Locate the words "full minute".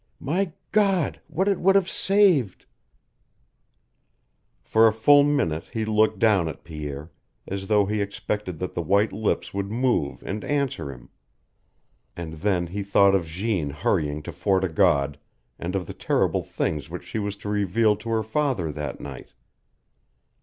4.91-5.65